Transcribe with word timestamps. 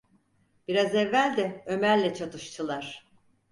Biraz 0.67 0.95
evvel 0.95 1.37
de 1.37 1.63
Ömer’le 1.65 2.13
çatıştılar! 2.13 3.07